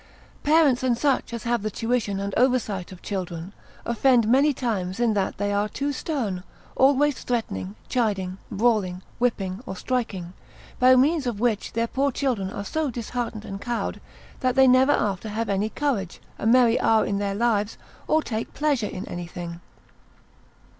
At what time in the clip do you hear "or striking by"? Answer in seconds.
9.67-10.95